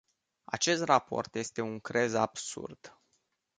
Acest 0.43 0.83
raport 0.83 1.35
este 1.35 1.61
un 1.61 1.79
crez 1.79 2.13
absurd. 2.13 2.99